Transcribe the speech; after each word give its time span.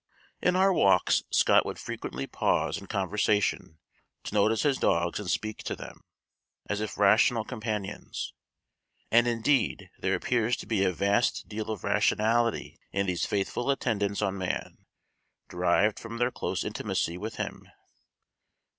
In 0.41 0.55
our 0.55 0.73
walks, 0.73 1.21
Scott 1.29 1.63
would 1.63 1.77
frequently 1.77 2.25
pause 2.25 2.79
in 2.79 2.87
conversation 2.87 3.77
to 4.23 4.33
notice 4.33 4.63
his 4.63 4.79
dogs 4.79 5.19
and 5.19 5.29
speak 5.29 5.59
to 5.61 5.75
them, 5.75 6.03
as 6.65 6.81
if 6.81 6.97
rational 6.97 7.45
companions; 7.45 8.33
and 9.11 9.27
indeed 9.27 9.91
there 9.99 10.15
appears 10.15 10.57
to 10.57 10.65
be 10.65 10.83
a 10.83 10.91
vast 10.91 11.47
deal 11.47 11.69
of 11.69 11.83
rationality 11.83 12.79
in 12.91 13.05
these 13.05 13.27
faithful 13.27 13.69
attendants 13.69 14.23
on 14.23 14.39
man, 14.39 14.87
derived 15.49 15.99
from 15.99 16.17
their 16.17 16.31
close 16.31 16.63
intimacy 16.63 17.15
with 17.19 17.35
him. 17.35 17.69